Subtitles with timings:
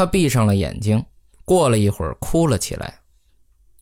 [0.00, 1.04] 他闭上了眼睛，
[1.44, 3.00] 过了一会儿哭了起来。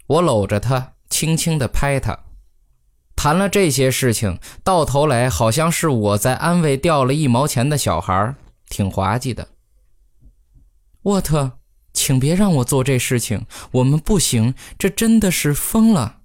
[0.08, 2.24] 我搂着他，轻轻地拍他，
[3.14, 8.34] 谈了这些事情，到头来好像是我在安慰掉了一毛钱的小孩，
[8.68, 9.46] 挺滑稽的。
[11.02, 11.60] 沃特，
[11.92, 16.22] 请别让我做这事情，我们不行，这真的是疯了。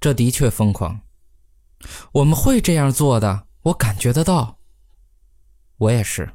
[0.00, 1.02] 这的确疯狂，
[2.10, 4.58] 我们会这样做的，我感觉得到。
[5.76, 6.28] 我也是。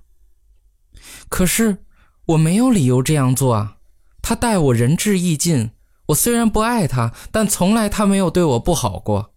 [1.28, 1.85] 可是
[2.26, 3.78] 我没有理由这样做啊！
[4.22, 5.72] 他待我仁至义尽，
[6.08, 9.34] 我虽然不爱他，但从来他没有对我不好过。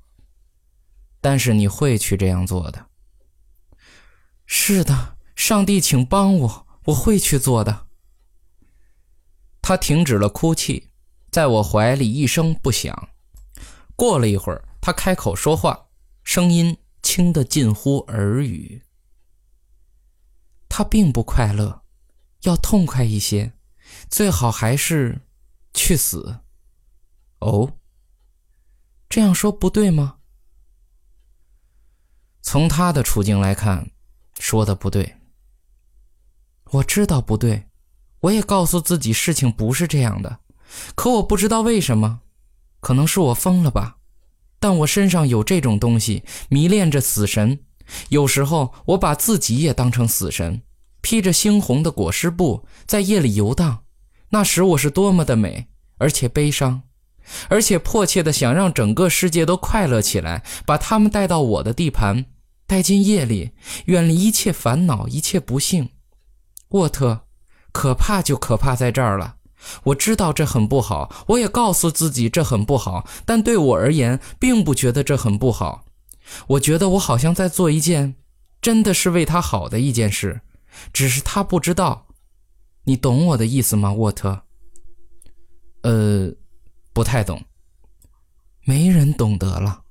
[1.20, 2.86] 但是你会去这样做的。
[4.46, 7.86] 是的，上帝，请帮我，我会去做的。
[9.60, 10.88] 他停止了哭泣，
[11.30, 13.10] 在我怀里一声不响。
[13.94, 15.88] 过了一会儿，他开口说话，
[16.24, 18.82] 声音轻得近乎耳语。
[20.70, 21.82] 他并不快乐，
[22.42, 23.52] 要痛快一些，
[24.08, 25.20] 最好还是
[25.74, 26.40] 去死。
[27.40, 27.72] 哦，
[29.08, 30.16] 这样说不对吗？
[32.42, 33.90] 从他的处境来看，
[34.38, 35.16] 说的不对。
[36.70, 37.68] 我知道不对，
[38.20, 40.40] 我也告诉自己事情不是这样的，
[40.94, 42.20] 可我不知道为什么，
[42.80, 43.98] 可能是我疯了吧？
[44.60, 47.64] 但我身上有这种东西，迷恋着死神，
[48.08, 50.62] 有时候我把自己也当成死神。
[51.00, 53.84] 披着猩红的裹尸布，在夜里游荡。
[54.30, 55.68] 那时我是多么的美，
[55.98, 56.82] 而且悲伤，
[57.48, 62.26] 而且迫切的想让整个世界都快乐起来，把他们带到我的地盘，
[62.66, 63.52] 带进夜里，
[63.86, 65.90] 远离一切烦恼，一切不幸。
[66.70, 67.22] 沃特，
[67.72, 69.36] 可怕就可怕在这儿了。
[69.84, 75.86] 我知道这很不好，我也告诉自己这很不好，但对我而言，并不觉得这很不好。
[76.48, 78.16] 我觉得我好像在做一件，
[78.60, 80.42] 真的是为他好的一件事。
[80.92, 82.06] 只是他不知道，
[82.84, 84.42] 你懂我的意思吗，沃特？
[85.82, 86.32] 呃，
[86.92, 87.42] 不太懂。
[88.64, 89.84] 没人懂得了。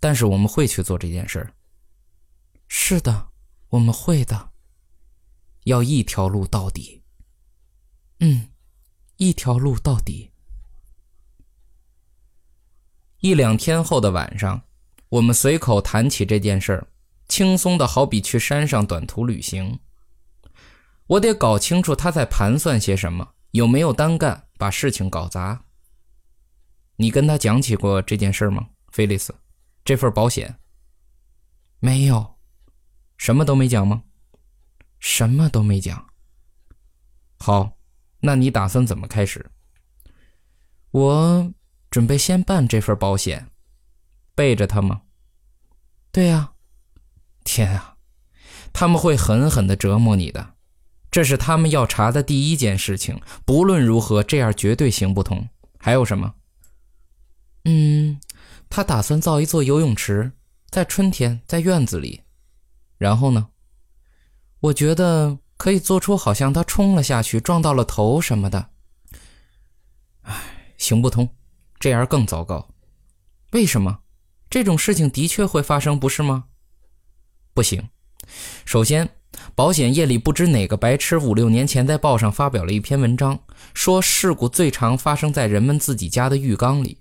[0.00, 1.52] 但是我们会去做这件事儿
[2.68, 3.28] 是的，
[3.68, 4.50] 我们会的。
[5.64, 7.02] 要一条路到底。
[8.20, 8.48] 嗯，
[9.16, 10.30] 一条路到底。
[13.20, 14.60] 一两天后的晚上，
[15.08, 16.86] 我们随口谈起这件事儿。
[17.28, 19.78] 轻松的好比去山上短途旅行。
[21.06, 25.64] 我得搞清楚他在盘算些什么，有没有单干把事情搞砸。
[26.96, 29.34] 你跟他讲起过这件事吗，菲利斯？
[29.84, 30.58] 这份保险？
[31.80, 32.36] 没有，
[33.18, 34.04] 什么都没讲吗？
[34.98, 36.08] 什么都没讲。
[37.38, 37.76] 好，
[38.20, 39.50] 那你打算怎么开始？
[40.92, 41.52] 我
[41.90, 43.50] 准备先办这份保险，
[44.34, 45.02] 背着他吗？
[46.10, 46.53] 对呀。
[47.44, 47.96] 天啊，
[48.72, 50.54] 他们会狠狠地折磨你的，
[51.10, 53.20] 这是他们要查的第一件事情。
[53.44, 55.48] 不论如何，这样绝对行不通。
[55.78, 56.34] 还有什么？
[57.64, 58.18] 嗯，
[58.68, 60.32] 他打算造一座游泳池，
[60.70, 62.22] 在春天在院子里。
[62.98, 63.48] 然后呢？
[64.60, 68.70] 我觉得可以做出好像他冲了下去，撞到了头什么的。
[70.22, 70.34] 唉，
[70.78, 71.28] 行不通，
[71.78, 72.70] 这样更糟糕。
[73.52, 74.00] 为什么？
[74.48, 76.44] 这种事情的确会发生，不是吗？
[77.54, 77.80] 不行，
[78.64, 79.08] 首先，
[79.54, 83.38] 保险业里不知哪个白痴五六年前在报上发表了一篇文章，
[83.74, 86.98] 说事故最常发生在人们自己家的浴缸里，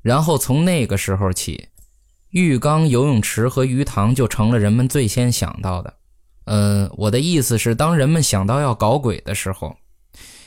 [0.00, 1.70] 然后从那个时候起，
[2.30, 5.94] 浴缸、游泳池和鱼塘就成了人们最先想到的。
[6.44, 9.76] 嗯，我的意思是，当人们想到要搞鬼的时候，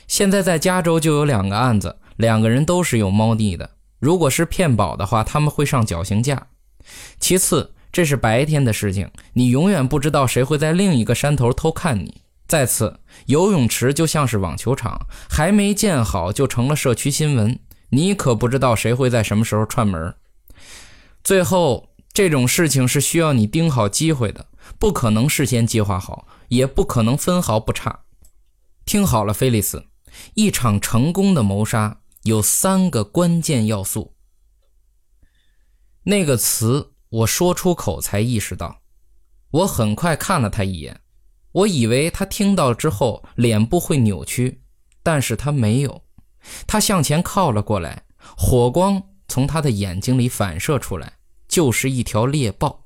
[0.08, 3.72] 现在在加州就有两个案子，两个人都是有猫腻的。
[3.98, 6.46] 如果是骗保的话，他们会上绞刑架。
[7.20, 7.72] 其次。
[7.94, 12.22] 这是白天的事情，你永远不知道谁会在另一个山头偷看你。
[12.48, 17.56] 再次，游泳池就像是网球场，还没建好就成了社区新闻，
[17.90, 20.12] 你可不知道谁会在什么时候串门。
[21.22, 28.00] 最后，这种事情是需要你盯好机会的，不可能事先计划好，也不可能分毫不差。
[28.84, 29.86] 听好了，菲利斯，
[30.34, 34.14] 一场成功的谋杀有三个关键要素。
[36.02, 36.90] 那个词。
[37.14, 38.82] 我说出口才意识到，
[39.52, 41.00] 我很快看了他一眼，
[41.52, 44.60] 我以为他听到之后脸部会扭曲，
[45.00, 46.02] 但是他没有，
[46.66, 48.02] 他向前靠了过来，
[48.36, 51.12] 火光从他的眼睛里反射出来，
[51.46, 52.84] 就是一条猎豹。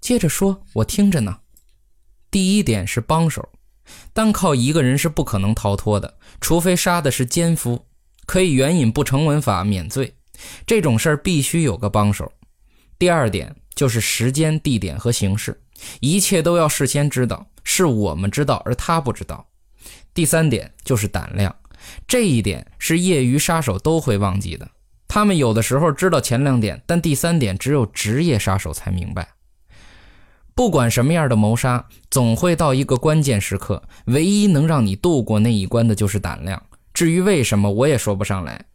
[0.00, 1.40] 接着说，我听着呢。
[2.30, 3.48] 第一点是帮手，
[4.12, 7.86] 单靠一个人是不可能逃脱的，除非杀的是奸夫，
[8.24, 10.14] 可以援引不成文法免罪，
[10.64, 12.30] 这种事儿必须有个帮手。
[12.98, 15.60] 第二点就是时间、地点和形式，
[16.00, 19.46] 一切都要事先知道，是我们知道，而他不知道。
[20.12, 21.54] 第三点就是胆量，
[22.06, 24.68] 这一点是业余杀手都会忘记的。
[25.08, 29.28] 他们有的时候知道前两点，但第三点只有职业杀手才明白。
[30.54, 36.62] 不管什么样的谋杀，总会到一个关键时刻，唯一能让你度过那一关的就是胆量。
[36.92, 38.66] 至于为什么，我也说不上来。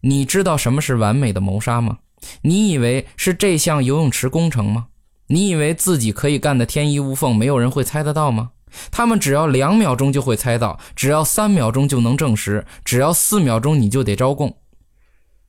[0.00, 1.98] 你知道什么是完美的谋杀吗？
[2.42, 4.88] 你以为是这项游泳池工程吗？
[5.28, 8.50] 你以为自己可以干得天衣无缝，没有人会猜得到吗？
[8.90, 14.56] 他们只要两秒钟就会猜到，只要三秒钟就能证实，只要四秒钟你就得招供。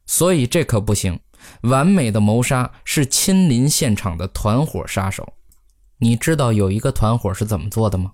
[0.06, 1.20] 所以这可不行。
[1.62, 5.34] 完美的谋杀是亲临现场的团伙杀手。
[5.98, 8.12] 你知道有一个团伙是怎么做的吗？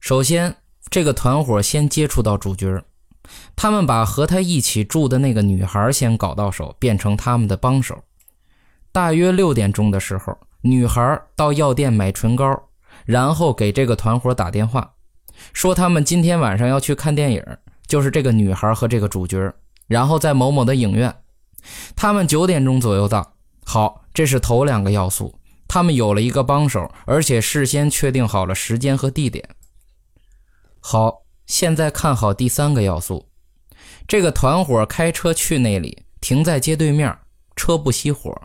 [0.00, 0.56] 首先，
[0.90, 2.82] 这个团伙先接触到主角，
[3.56, 8.02] 他们把和他一起住的那个女孩先搞到手，变成他们的帮手。
[8.92, 12.60] 大约六点钟的时候，女孩到药店买唇膏，
[13.04, 14.92] 然后给这个团伙打电话，
[15.52, 17.44] 说他们今天晚上要去看电影，
[17.86, 19.52] 就是这个女孩和这个主角，
[19.86, 21.14] 然后在某某的影院。
[21.94, 23.34] 他们九点钟左右到，
[23.64, 25.34] 好，这是头两个要素。
[25.66, 29.46] 他们有了一个帮手，而且事先确定好了时间和地点。
[30.80, 33.26] 好，现在看好第三个要素。
[34.06, 37.18] 这个团伙开车去那里，停在街对面，
[37.56, 38.40] 车不熄火。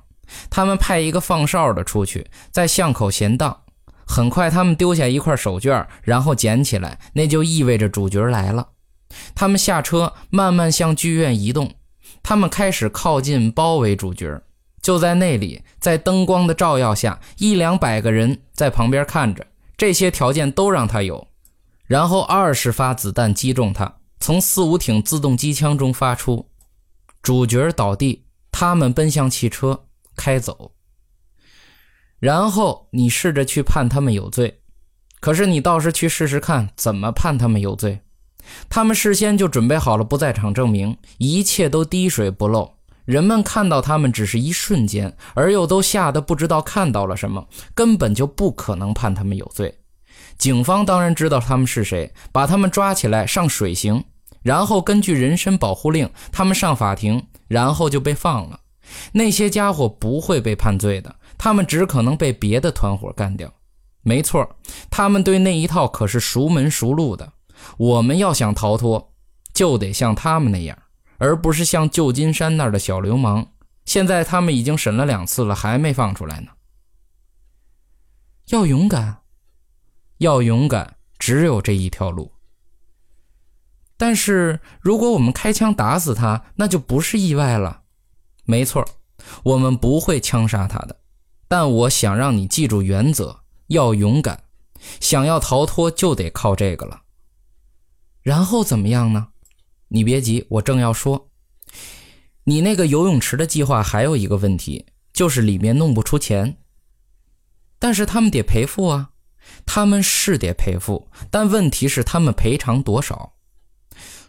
[0.49, 3.59] 他们派一个放哨的出去，在巷口闲荡。
[4.07, 8.69] 很快，他们丢下一块手绢，然后捡起来，那就意味着主角来了。
[9.35, 11.71] 他们下车，慢慢向剧院移动。
[12.21, 14.41] 他们开始靠近，包围主角。
[14.81, 19.45] 就在那里，在灯光的照耀下，一两百个人在旁边看着。
[19.77, 21.27] 这些条件都让他有。
[21.93, 26.49] 然后二十发子弹击中他，从四五挺自动机枪中发出。
[27.21, 29.85] 主角倒地，他们奔向汽车
[30.15, 30.71] 开走。
[32.17, 34.61] 然后你试着去判他们有罪，
[35.19, 38.01] 可是你倒是去试试看，怎么判他们有罪？
[38.67, 42.73] 他们事先就准备好了不在场证明，一切都滴水不漏。
[43.05, 49.77] 人们看到他们只是一瞬间，而又都吓得不知道看到了什么，根本就不可能判他们有罪。
[50.37, 54.03] 警方当然知道他们是谁，把他们抓起来上水刑，
[54.41, 58.59] 然后根据人身保护令，他们上法庭，然后就被放了。
[59.13, 63.51] 那些家伙不会被判罪的，他们只可能被别的团伙干掉。
[64.01, 64.57] 没错，
[64.89, 67.31] 他们对那一套可是熟门熟路的。
[67.77, 69.13] 我们要想逃脱，
[69.53, 70.77] 就得像他们那样，
[71.17, 73.47] 而不是像旧金山那儿的小流氓。
[73.85, 76.47] 现在他们已经审了两次了，还没放出来呢。
[78.49, 79.19] 要勇敢，
[80.23, 82.31] 要勇敢，只有这一条路。
[83.97, 87.83] 但是如果我们开枪打死他，那就不是意外了。
[88.45, 88.83] 没错，
[89.43, 91.01] 我们不会枪杀他的。
[91.47, 94.45] 但我想让你记住原则：要勇敢。
[94.99, 97.01] 想要逃脱，就得靠这个了。
[98.21, 99.27] 然后怎么样呢？
[99.89, 101.29] 你别急，我正要说，
[102.45, 106.57] 你那个游泳池的计划还有一个问题，就是里面弄不出钱。
[107.79, 109.11] 但是他们得赔付啊，
[109.65, 113.33] 他们是得赔付，但问题是他们赔偿多少？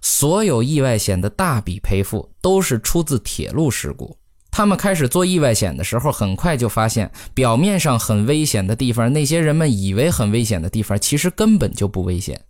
[0.00, 4.16] 所有意外险的大笔赔付都是出自铁路事故。
[4.50, 12.40] 他们开始做意外险的时候，很快就发现表面上很危险的地方，那些人们以为很危险的地方，其实根本就不危险。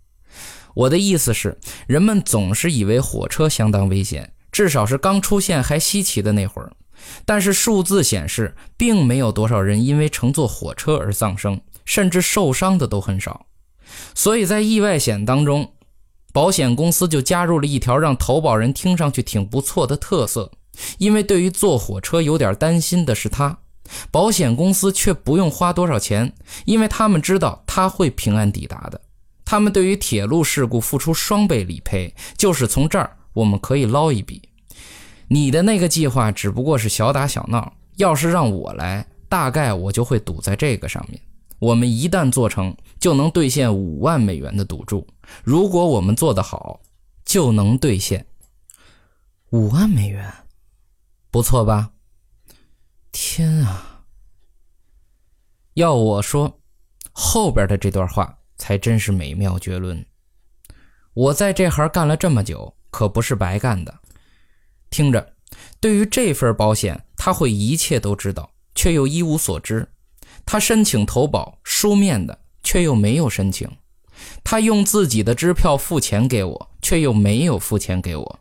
[0.75, 6.71] 我的意思是，人们总是以为火车相当危险，至少是刚出现还稀奇的那会儿。
[7.25, 13.45] 但是数字显示，并没有多少人因为乘坐火车而丧生，甚至受伤的都很少。
[14.13, 15.71] 所以在意外险当中，
[16.33, 20.51] 保险公司就加入了一条让投保人听上去挺不错的特色，
[20.97, 23.57] 因为对于坐火车有点担心的是他，
[24.11, 26.33] 保险公司却不用花多少钱，
[26.65, 28.99] 因为他们知道他会平安抵达的。
[29.45, 34.41] 他们对于铁路事故付出双倍理赔，就是从这儿我们可以捞一笔。
[35.27, 41.21] 你的那个计划只不过是小打小闹，要是让我来，大概我就会赌在这个上面。
[41.59, 45.07] 我们一旦做成，就能兑现五万美元的赌注。
[45.43, 46.79] 如果我们做得好，
[47.23, 48.25] 就能兑现
[49.51, 50.31] 五万美元，
[51.31, 51.91] 不错吧？
[53.11, 54.03] 天啊！
[55.73, 56.59] 要我说，
[57.11, 58.37] 后边的这段话。
[58.57, 60.05] 才真是美妙绝伦！
[61.13, 63.93] 我在这行干了这么久，可不是白干的。
[64.89, 65.33] 听着，
[65.81, 69.85] 对于这份保险，他会一切都知道，却又一无所知。
[70.45, 73.69] 他申请投保，书面的，却又没有申请。
[74.43, 78.39] 他用自己的支票付钱给我，却又没有付钱给我。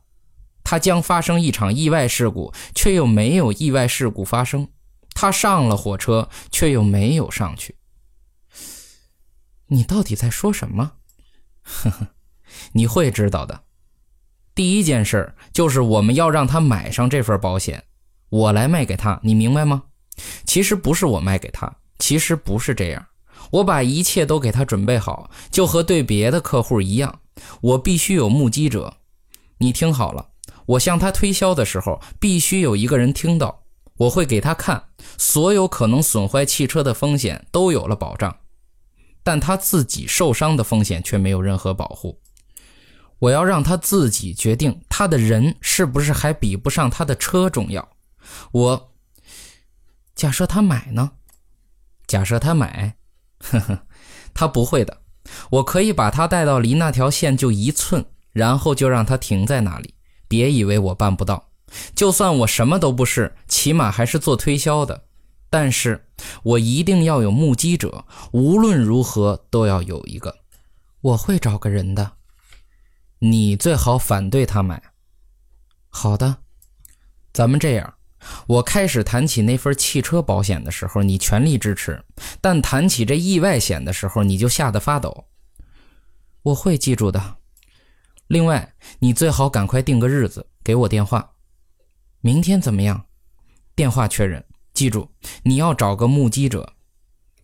[0.63, 4.69] 他将发生一场意外事故，却又没有意外事故发生。
[5.15, 7.77] 他上了火车，却又没有上去。
[9.67, 10.93] 你到底在说什么？
[11.63, 12.09] 呵呵，
[12.73, 13.65] 你会知道的。
[14.55, 17.83] 第一件事就是我们要让他买上这份保险，
[18.29, 19.85] 我来卖给他，你明白吗？
[20.45, 23.07] 其实不是我卖给他，其实不是这样。
[23.51, 27.21] 我把一切都给他准备好，就和对别的客户一样，
[27.61, 28.99] 我必须有目击者。
[29.59, 30.31] 你听好了，
[30.67, 33.63] 我向他推销的时候，必须有一个人听到。
[33.97, 34.83] 我会给他看，
[35.19, 38.37] 所有可能损坏汽车的风险都有了保障，
[39.23, 42.21] 但他自己受伤的风险却没有任何保护。
[43.21, 47.89] 我要让他自己决定，他的人是不是还比不上他的车重要。
[48.51, 48.93] 我
[50.17, 51.13] 假设他买呢？
[52.07, 52.97] 假设他买。
[53.39, 53.87] 呵呵，
[54.33, 55.03] 他不会的。
[55.51, 59.95] 我可以把他带到离那条线就一寸，然后就让他停在那里。
[60.29, 61.51] 别以为我办不到，
[61.95, 65.05] 就算我什么都不是，起码还是做推销的。
[65.51, 66.09] 但是
[66.43, 70.35] 我一定要有目击者，无论如何都要有一个。
[71.01, 72.13] 我会找个人的。
[73.21, 74.83] 你最好反对他买。
[75.89, 76.39] 好的，
[77.33, 77.95] 咱们这样。
[78.47, 81.95] 我开始谈起那份汽车保险的时候，你全力支持；
[82.41, 85.27] 但谈起这意外险的时候，你就吓得发抖。
[86.43, 87.37] 我会记住的。
[88.27, 91.33] 另外，你最好赶快定个日子，给我电话。
[92.21, 93.07] 明天怎么样？
[93.75, 94.45] 电话确认。
[94.73, 95.09] 记住，
[95.43, 96.75] 你要找个目击者。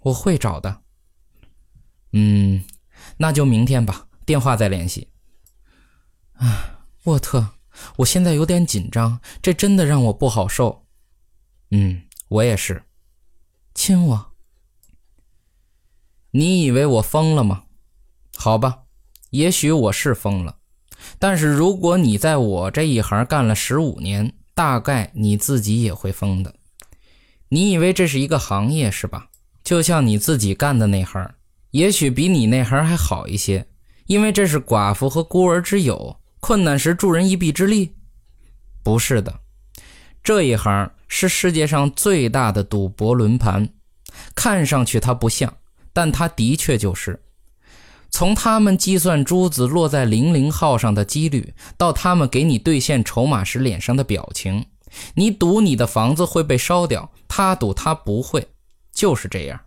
[0.00, 0.80] 我会找的。
[2.12, 2.64] 嗯，
[3.18, 4.06] 那就明天吧。
[4.24, 5.08] 电话再联系。
[6.32, 7.59] 啊，沃特。
[7.96, 10.86] 我现在有点紧张，这真的让我不好受。
[11.70, 12.82] 嗯，我也是。
[13.74, 14.32] 亲我。
[16.32, 17.64] 你以为我疯了吗？
[18.36, 18.84] 好吧，
[19.30, 20.56] 也许我是疯了。
[21.18, 26.54] 但是如果你在我这一行干了十五年，大概你自己也会疯的。
[27.48, 29.30] 你以为这是一个行业是吧？
[29.64, 31.34] 就像你自己干的那行，
[31.70, 33.66] 也许比你那行还好一些，
[34.06, 36.19] 因为这是寡妇和孤儿之友。
[36.40, 37.94] 困难时助人一臂之力，
[38.82, 39.40] 不是的，
[40.22, 43.68] 这一行是世界上最大的赌博轮盘。
[44.34, 45.54] 看上去它不像，
[45.92, 47.22] 但它的确就是。
[48.10, 54.66] 从他们计算珠子落在零零号上的几率，到他们给你兑现筹码时脸上的表情，
[55.14, 58.48] 你赌你的房子会被烧掉，他赌他不会，
[58.92, 59.60] 就是这样。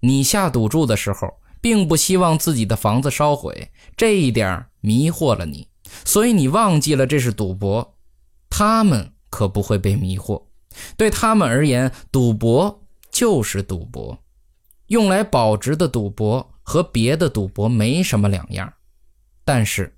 [0.00, 1.40] 你下赌注的时候。
[1.62, 5.68] 并不希望自己的房子烧毁，这一点迷惑了你，
[6.04, 7.96] 所以你忘记了这是赌博。
[8.48, 10.42] 他们可不会被迷惑，
[10.96, 14.18] 对他们而言，赌博就是赌博，
[14.88, 18.72] 用来保值的赌博和别的赌博没什么两样。
[19.44, 19.96] 但是，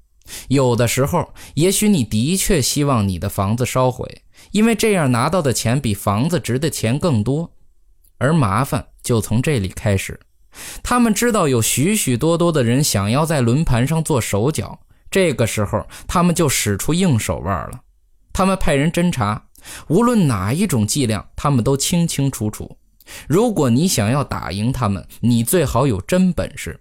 [0.49, 7.53] 有的时候，也许你的确希望你的房子烧毁，因为这样拿到的钱比房子值的钱更多，
[8.19, 10.21] 而麻烦就从这里开始。
[10.83, 14.81] 他们知道有许许多多的人想要在轮盘上做手脚，
[15.11, 17.81] 这个时候他们就使出硬手腕了。
[18.33, 19.45] 他们派人侦查，
[19.89, 22.79] 无论哪一种伎俩，他们都清清楚楚。
[23.29, 26.81] 如果你想要打赢他们，你最好有真本事。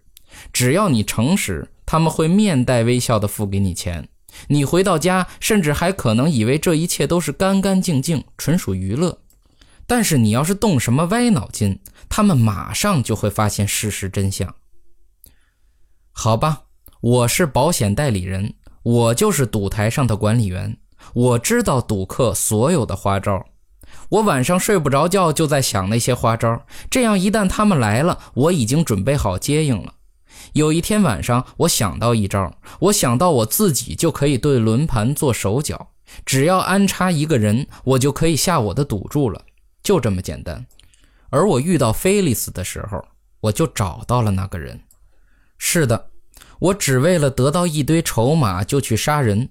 [0.54, 4.08] 只要你诚实，他们会面带微笑地付给你钱。
[4.48, 9.20] 你回到家，甚至还可能以为这一切都是干干净净，纯属娱乐。
[9.91, 14.55] 但是你要是动什么歪脑筋，他们马上就会发现事实真相。
[16.13, 16.62] 好吧，
[17.01, 20.77] 我是保险代理人，我就是赌台上的管理员，
[21.13, 23.45] 我知道赌客所有的花招。
[24.07, 29.95] 我晚上睡不着觉，就在想那些花招，这样一旦他们来了，我已经准备好接应了。
[30.53, 35.89] 有一天晚上，我想到一招，我想到我自己就可以对轮盘做手脚，
[36.25, 39.41] 只要安插一个人，我就可以下我的赌注了。
[39.83, 40.65] 就这么简单，
[41.29, 43.03] 而我遇到菲利斯的时候，
[43.39, 44.79] 我就找到了那个人。
[45.57, 46.09] 是的，
[46.59, 49.50] 我只为了得到一堆筹码就去杀人。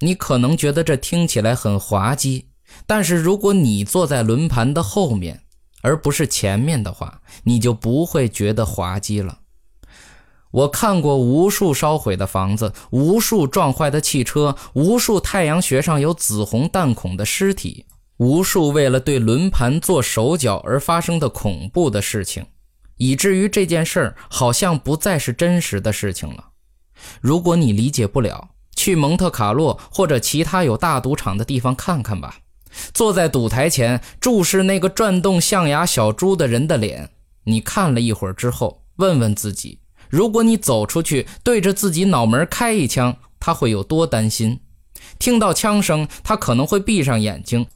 [0.00, 2.48] 你可能觉得这听起来很滑稽，
[2.86, 5.44] 但是如果你坐在轮盘的后面，
[5.82, 9.38] 而不是前面的话，你就不会觉得滑稽了。
[10.50, 17.86] 我看过无数烧毁的房子，无数撞坏的汽车，无数太阳穴上有紫红弹孔的尸体。
[18.22, 22.46] 无数为了对轮盘做手脚而发生的恐怖的事情，
[22.96, 26.50] 以至于这件事儿好像不再是真实的事情了。
[27.20, 32.36] 如果你理解不了，去蒙特卡洛或者其他有大赌场的地方看看吧。
[32.94, 37.10] 坐在赌台前注视那个转动象牙小猪的人的脸，
[37.42, 44.60] 你看了一会儿之后，问问自己：如果你走出去对着自己脑门开一枪，他会有多担心？
[45.18, 47.66] 听到枪声，他可能会闭上眼睛，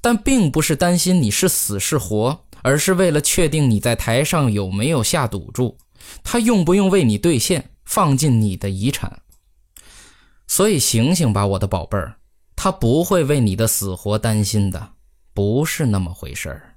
[0.00, 5.76] 但并不是担心你是死是活，而是为了确定你在台上有没有下赌注，
[6.22, 9.20] 他用不用为你兑现，放进你的遗产。
[10.46, 12.16] 所以醒醒吧，我的宝贝儿，
[12.54, 14.90] 他不会为你的死活担心的，
[15.34, 16.75] 不是那么回事儿。